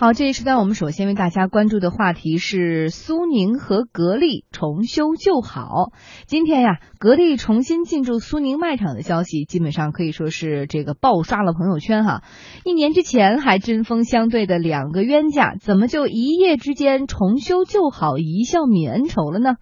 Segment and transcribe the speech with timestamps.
[0.00, 5.90] 好，这一时段我们首先为大家关注的话题是苏宁和格力重修旧好。
[6.28, 12.22] 今天呀，格力重新进驻苏宁卖场的消息，基本上可以说是这个爆刷了朋友圈哈。
[12.64, 19.56] 一年之前还针锋相对的两个冤家，怎么就一夜之间重修旧好，一笑泯恩仇了呢？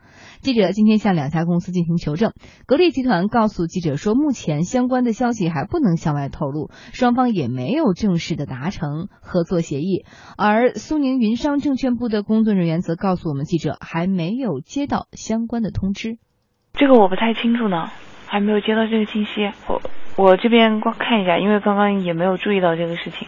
[0.47, 2.33] 记者今天向两家公司进行求证，
[2.67, 10.05] 格力集团告诉记者说，目前相关的消息还不能向外透露，双方也没有正式的达成合作协议。
[10.39, 16.17] 而苏宁云商证券部的工作人员则告诉我们记者，还没有接到相关的通知。
[16.75, 17.89] 这个我不太清楚呢，
[18.29, 19.51] 还没有接到这个信息。
[19.67, 19.83] 我
[20.17, 23.27] 我这边光看一下，因为刚刚也没有注意到这个事情。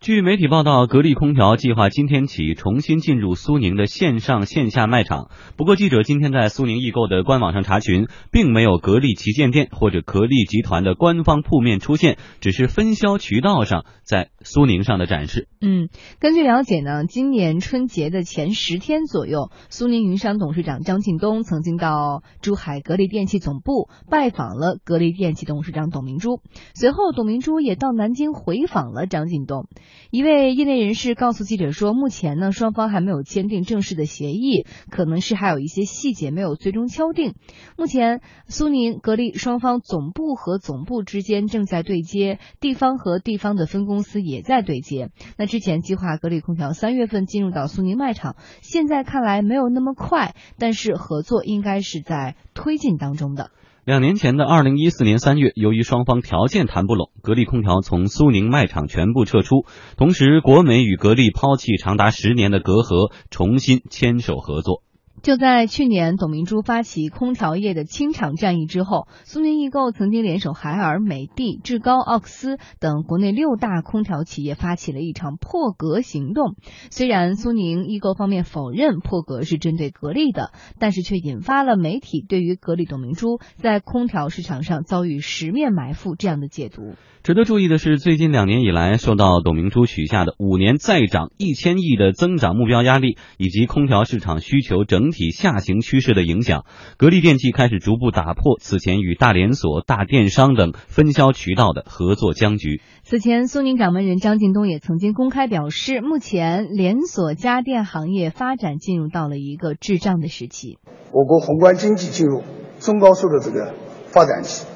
[0.00, 5.28] 据媒体报道，格力空调计划今天起重新进入苏宁的线上线下卖场。
[5.56, 15.46] 不过，记者今天在苏宁易购的官网上查询，并没有格力旗舰店或者格力集团的官方铺面出现，只是分销渠道上在苏宁上的展示。
[15.60, 26.40] 嗯，根据了解呢，今年春节的前十天左右，苏宁云商董事长张近东曾经到珠海格力电器总部拜访了格力电器董事长董明珠，
[26.74, 29.66] 随后董明珠也到南京回访了张近东。
[30.10, 37.34] 一位业内人士告诉记者说，目前呢，双方还没有签订正式的协议，可能是还有一些细节没有最终敲定。
[37.76, 45.10] 目前，苏宁、格力双方总部和总部之间正在对接，地方和地方的分公司也也在对接。
[45.36, 53.50] 那之前计划格力空调三月份进入到苏宁卖场，现在看来没有那么快，但是合作应该是在推进当中的。
[53.84, 59.64] 两年前的二零一四年三月，由于双方条件谈不拢，格力空调从苏宁卖场全部撤出。
[59.96, 64.82] 同时，国美与格力抛弃长达十年的隔阂，重新牵手合作。
[65.22, 76.54] 就在去年，董明珠发起空调业的清场战役之后，苏宁易购曾经联手海尔、美的、志高、奥克斯等国内六大空调企业发起了一场破格行动。
[76.90, 86.94] 虽然苏宁易购方面否认破格是针对格力的，但是却引发了媒体对于格力董明珠在空调市场上遭遇十面埋伏这样的解读。
[87.24, 96.64] 值得注意的是，最近两年以来，受到董明珠许下的五年再涨一千亿的增长目标压力，以及空调市场需求整体下行趋势的影响，
[96.96, 102.80] 格力电器开始逐步打破此前与大连锁、大电商等分销渠道的合作僵局。
[103.02, 110.78] 此前，苏宁掌门人张近东也曾经公开表示，目前连锁家电行业发展进入到了一个滞胀的时期。
[111.12, 112.42] 我国宏观经济进入
[112.80, 113.74] 中高速的这个
[114.06, 114.66] 发展期，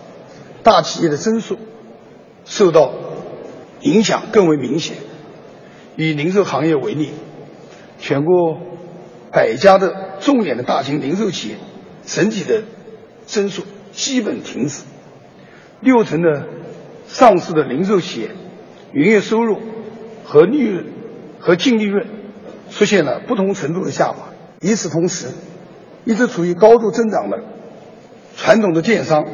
[0.63, 1.59] 大企业的增速。
[2.45, 2.93] 受到
[3.83, 4.97] 影响更为明显。
[5.97, 7.11] 以零售行业为例，
[8.01, 8.59] 全国
[9.33, 11.57] 百家的重点的大型零售企业，
[12.05, 12.65] 整体的
[13.25, 13.63] 增速
[13.93, 14.83] 基本停止。
[15.81, 16.47] 六成的
[17.09, 18.31] 上市的零售企业，
[18.95, 19.61] 营业收入
[20.25, 20.87] 和利润
[21.41, 22.07] 和净利润
[22.71, 24.29] 出现了不同程度的下滑。
[24.61, 25.29] 与此同时，
[26.05, 27.43] 一直处于高度增长的
[28.37, 29.25] 传统的电商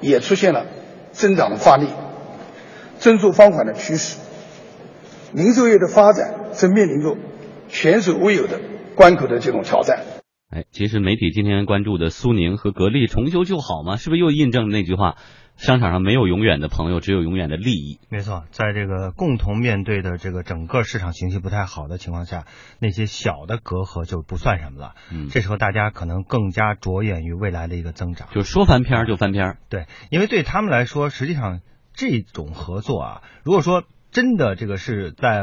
[0.00, 0.66] 也出现了
[1.12, 1.88] 增长的发力。
[2.98, 4.16] 增速放缓的趋势，
[5.32, 7.16] 零售业的发展正面临着
[7.68, 8.58] 前所未有的
[8.98, 10.04] 关口的这种挑战。
[10.50, 13.96] 哎，其实媒体今天关注的苏宁和格力重修旧好吗？
[13.96, 15.14] 是不是又印证那句话：
[15.54, 18.00] 商场上没有永远的朋友，只有永远的利益？
[18.10, 22.44] 没错，在这个共同面对的这个整个市场形势不太好的情况下，
[22.80, 24.94] 那些小的隔阂就不算什么了。
[25.12, 28.26] 嗯，这时候大家可能更加着眼于未来的一个增长。
[28.34, 29.58] 就说翻篇就翻篇。
[29.68, 31.60] 对，因为对他们来说，实际上。
[32.00, 33.82] 这种合作啊，如果说
[34.12, 35.42] 真的这个是在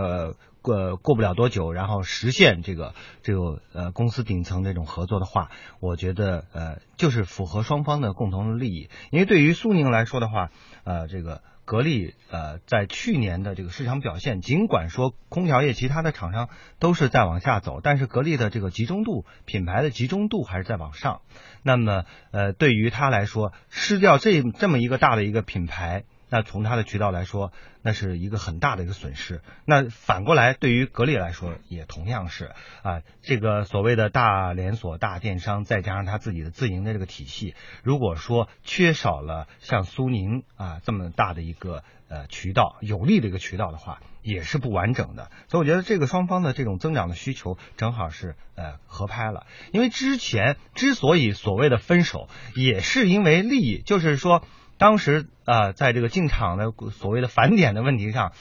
[0.66, 8.90] 过过不了多久，然后实现这个这个呃公司顶层这种合作的话，我觉得呃就是符合双方的共同的利益。
[9.12, 10.50] 因为对于苏宁来说的话，
[10.84, 16.50] 呃这个格力呃在去年的这个市场表现，尽管说空调业其他的厂商
[16.80, 21.22] 都是在往下走，但是格力的这个集中度品牌的集中度还是在往上。
[21.62, 26.06] 那么呃对于他来说，失掉这这么一个大的一个品牌。
[26.30, 29.42] 那从它的渠道来说，那是一个很大的一个损失。
[29.66, 32.52] 那反过来，对于格力来说，也同样是
[32.82, 45.30] 啊，这个所谓的大连锁、大电商，再加上它自己的自营的这个体系，如果说缺少了像苏宁啊这么大的一个呃渠道、有利的一个渠道的话，也是不完整的。
[45.48, 49.46] 所以我觉得这个双方的这种增长的需求正好是呃合拍了。
[49.72, 54.44] 因为之前之所以所谓的分手，也是因为利益，就是说。
[54.78, 58.34] 当时啊，在这个进场的所谓的返点的问题上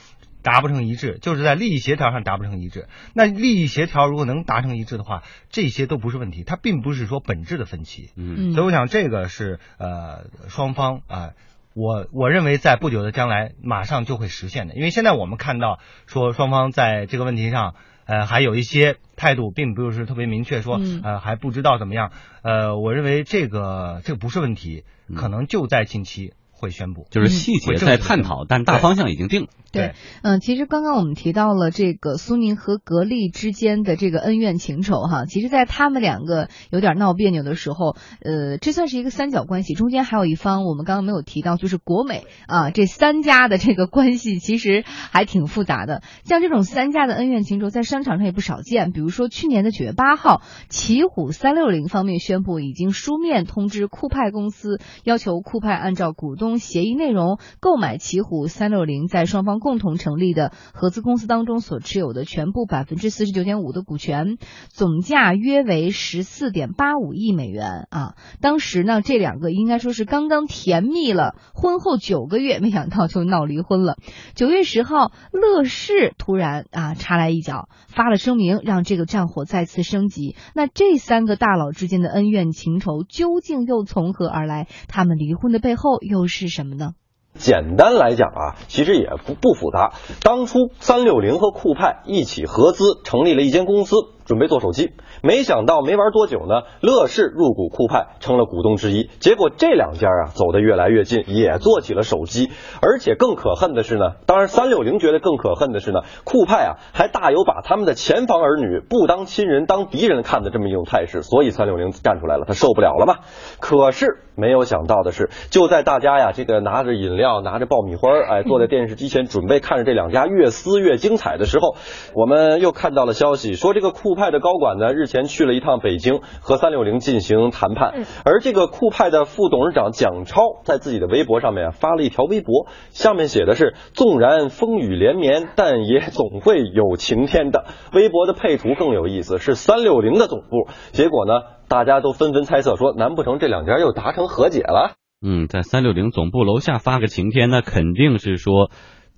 [0.43, 2.89] 达不成一致，就是在利益协调上达不成一致。
[3.15, 8.11] 那利益协调如果能达成一致的话，这些都不是问题，它并不是说本质的分歧。
[8.17, 11.31] 嗯，所以我想这个是呃双方啊
[11.73, 17.75] 我我认为在不久的将来马上就会实现的，因为现在我们看到说双方在这个问题上，
[18.07, 21.01] 呃，还有一些态度并不是特别明确，说嗯。
[21.03, 22.13] 呃还不知道怎么样，
[22.43, 24.85] 呃，我认为这个这个不是问题，
[25.15, 26.35] 可能就在近期
[26.65, 29.49] 会宣布，就是细节在探讨，但大方向已经定了。
[29.71, 46.03] 对，嗯，其实刚刚我们提到了这个苏宁和格力之间的这个恩怨情仇哈，其实，在他们两个有点闹别扭的时候，呃，这算是一个三角关系，中间还有一方我们刚刚没有提到，就是国美啊，这三家的这个关系其实还挺复杂的。
[46.23, 48.93] 像这种三家的恩怨情仇，在商场上也不少见。
[48.93, 59.55] 比如说去年的九月八号，奇虎三六零方面宣布已经书面通知酷派公司，要求酷派按照股东协议内容购买奇虎三六零在双方。
[59.65, 64.37] 共同成立的合资公司当中所持有的全部百分之四十九点五的股权，
[64.69, 68.15] 总价约为十四点八五亿美元啊！
[68.43, 73.97] 当时呢，这两个应该说是刚刚甜蜜了婚后九个月，没想到就闹离婚了。
[74.35, 80.37] 九月十号，乐视突然啊插来一脚，发了声明，让这个战火再次升级。
[80.55, 84.69] 那这三个大佬之间的恩怨情仇究竟又从何而来？
[84.89, 86.95] 他们离婚的背后又是什么呢？
[87.37, 89.95] 简单来讲啊，其实也不不复杂。
[90.23, 94.93] 当初三六零和酷派一起合资成立了一间公司，准备做手机。
[95.23, 99.11] 没想到没玩多久呢，乐视入股酷派，成了股东之一。
[99.21, 102.51] 结果这两家啊走得越来越近，也做起了手机。
[102.81, 111.23] 而且更可恨的是呢，当然三六零觉得更可恨的是呢，酷派啊还大有把他们的前房儿女不当亲人当敌人看的这么一种态势。
[111.23, 113.17] 所以三六零站出来了，他受不了了嘛。
[113.61, 121.77] 可是没有想到的是，就在大家呀这个拿着饮料、拿着爆米花，哎，坐在电视机前准备看着这两家越撕越精彩的时候，
[122.15, 128.05] 我们又看到了消息说，这个酷派的高管呢日前去了一趟北京，和三六零进行谈判。
[128.25, 140.69] 而这个酷派的副董事长蒋超在自己的微博上面发了一条微博，下面写的是：“纵然风雨连绵，但也总会有晴天的。”微博的配图更有意思，是三六零的总部。
[140.93, 141.33] 结果呢，
[141.69, 144.95] 大家都纷纷猜测说，难不成这两家又达成和解了？
[145.27, 148.71] 嗯，在三六零总部楼下发个晴天，那肯定是说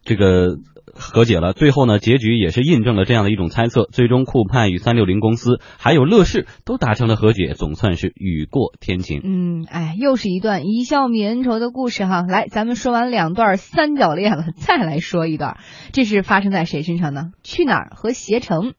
[0.07, 0.57] 这个
[0.95, 1.53] 和解了。
[1.53, 3.87] 最后呢，结局也是印证了这样的一种猜测。
[3.93, 9.21] 最终，酷派与三六零公司还有乐视都达成了和解，总算是雨过天晴。
[9.23, 12.23] 嗯，哎，又是一段一笑泯恩仇的故事哈。
[12.23, 15.59] 来，咱们说完两段三角恋了，再来说一段，
[15.93, 17.33] 这是发生在谁身上呢？
[17.43, 18.73] 去哪儿和携程？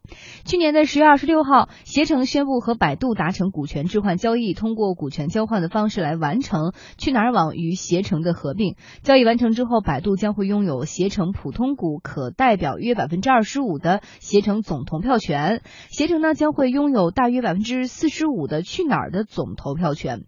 [0.45, 8.75] 去年的十月二十六号，携程宣布和百度达成股权置换交易，通过股权交换的方式来完成去哪儿网与携程的合并。
[9.03, 20.25] 交易完成之后，百度将会拥有携程成普通股可代表约百分之二十五的携程总投票权，携程呢将会拥有大约百分之四十五的去哪儿的总投票权。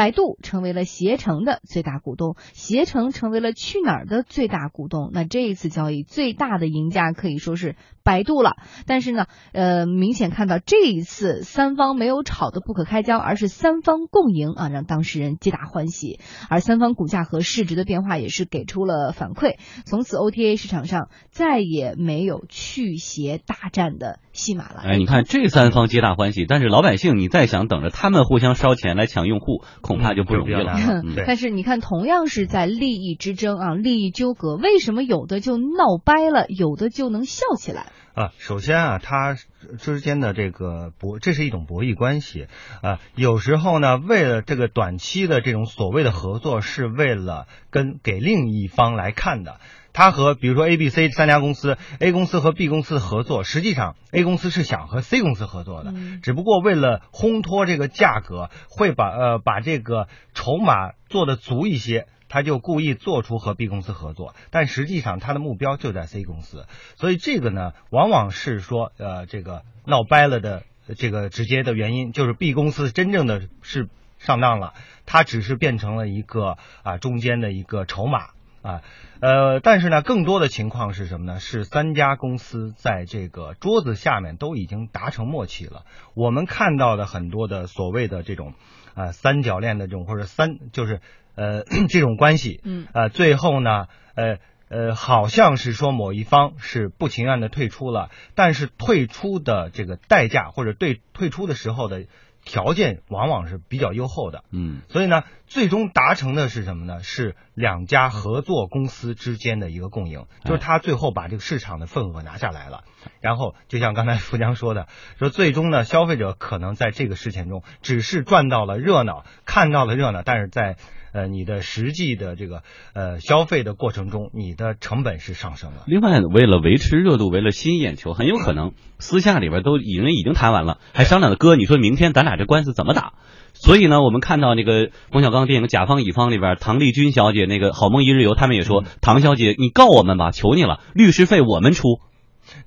[0.00, 5.10] 百度成为了携程的最大股东，携程成为了去哪儿的最大股东。
[5.12, 8.52] 那这一次交易最大的赢家可以说是百度了。
[8.86, 16.18] 但是呢，呃，明显看到这一次三方没有吵得不可开交，而是三方共赢啊，让当事人皆大欢喜。
[16.48, 19.58] 而三方股价和市值的变化也是给出了反馈。
[19.84, 24.80] 从此 OTA 市场上再也没有去携大战的戏码了。
[24.82, 30.76] 哎，你看这三方皆大欢喜，但是老百姓你再想等着他们互相烧钱来抢用户，恐怕就不容易了。
[30.76, 37.86] 嗯但是你看，同样是在利益之争啊，利益纠葛，为什么有的就闹掰了，有的就能笑起来？
[38.14, 39.36] 啊，首先啊，它
[39.78, 42.48] 之间的这个博，这是一种博弈关系
[42.82, 42.98] 啊。
[43.14, 49.60] 有时候呢，为了这个短期的这种所谓的合作，是为了跟给另一方来看的。
[49.92, 62.06] 他和比如说 A、B、C 三家公司，A 公司和 B 公司合作，实际上 A 公司是想和 C 公司合作的，嗯只不过为了烘托这个价格，会把呃把这个筹码做的足一些。
[62.30, 70.62] 他就故意做出和 B 公司合作，但实际上他的目标就在 C 公司，所以这个呢，往往是说呃这个闹掰了的
[70.96, 74.72] 这个直接的原因，就是 B 公司真正的是上当了，
[75.04, 78.28] 它只是变成了一个啊中间的一个筹码
[78.62, 78.82] 啊，
[79.20, 81.40] 呃，但是呢，更多的情况是什么呢？
[81.40, 85.84] 是三家公司在这个桌子下面都已经达成默契了。
[86.14, 88.54] 我们看到的很多的所谓的这种
[88.94, 91.00] 啊、三角恋的这种或者三就是
[91.40, 94.38] 呃 这种关系，嗯呃，最后呢，呃。
[94.72, 102.04] 呃，好像是说某一方是不情愿的退出了，但是退出的这个代价或者对退出的时候的
[102.44, 104.44] 条件往往是比较优厚的。
[104.52, 107.02] 嗯，所以呢，最终达成的是什么呢？
[107.02, 112.84] 是两家合作公司之间的一个共赢，就是他最后把这个市场的份额拿下来了。
[113.20, 114.86] 然后，就像刚才富江说的，
[115.18, 120.76] 说最终呢，消费者可能在这个事情中只是赚到了热闹，看到了热闹，但是在
[121.12, 122.62] 呃，你的实际的这个
[122.94, 125.84] 呃消费的过程中，你的成本是上升了。
[125.86, 133.14] 另外，为了维持热度，为了吸引眼球，很有可能私下里边都已经已经谈完了，还商量着哥，你说明天咱俩这官司怎么打？
[133.52, 142.00] 所以呢，我们看到那个冯小刚电影《甲方乙方》里边，唐丽君小姐那个《好梦一日游》，他们也说，唐小姐，你告我们吧，求你了，律师费我们出。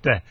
[0.02, 0.22] 对，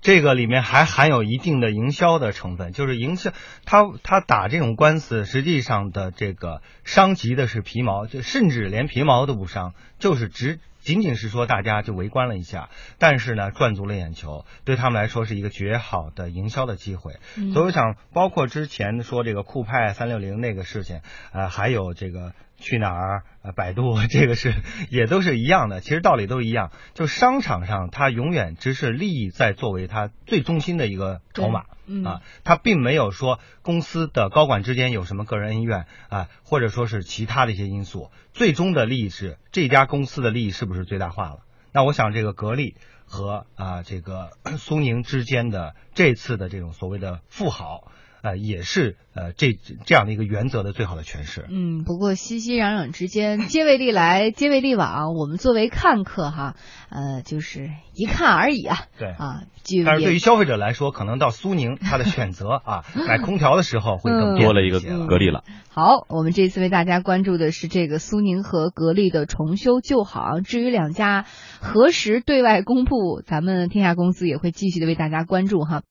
[0.00, 3.32] 这个里面还含有一定的营销的成分，就是营销，
[3.64, 17.16] 他他打这种官司，实际上的这个伤及的是皮毛，就甚至连皮毛都不伤，就是只仅仅是说大家就围观了一下，但是呢赚足了眼球，对他们来说是一个绝好的营销的机会。
[17.36, 21.02] 嗯所以我想，包括之前说这个酷派三六零那个事情，
[21.32, 24.54] 呃，还有这个去哪儿、呃，百度这个是
[24.90, 26.70] 也都是一样的，其实道理都一样。
[26.94, 31.64] 就商场上，它永远只是利益在作为它最中心的一个筹码。
[31.86, 41.38] 嗯啊，它并没有说公司的高管之间有什么个人恩怨啊，或者说是其他的一些因素，最终的利益是这家公司的利益是不是最大化了？
[41.72, 42.76] 那我想这个格力
[43.06, 47.90] 和啊这个 苏宁之间的这次的这种所谓的富豪，
[48.22, 51.46] 呃，也是呃这这样的一个原则的最好的诠释。
[51.50, 55.14] 嗯，不过熙熙攘攘之间，皆为利来，皆为利往。
[55.14, 56.54] 我们作为看客哈，
[56.90, 58.78] 呃，就是一看而已啊。
[58.98, 65.44] 对啊，就但是对于消费者来说，可能到苏宁，他的选择啊， 买空调的时候会更嗯多了一个格力了。
[65.72, 70.40] 好，我们这次为大家关注的是这个苏宁和格力的重修旧好。
[70.40, 71.24] 至于两家
[71.60, 75.78] 何时对外公布，咱们天下公司也会继续的为大家关注哈。